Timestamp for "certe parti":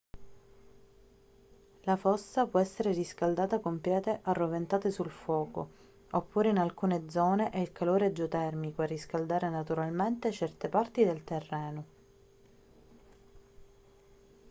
10.31-11.05